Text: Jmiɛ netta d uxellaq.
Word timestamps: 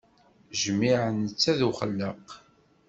Jmiɛ 0.61 1.01
netta 1.09 1.51
d 1.57 1.59
uxellaq. 1.69 2.27